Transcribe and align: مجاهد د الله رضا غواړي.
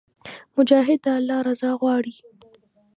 مجاهد 0.55 0.99
د 1.05 1.07
الله 1.17 1.39
رضا 1.49 1.71
غواړي. 1.81 2.15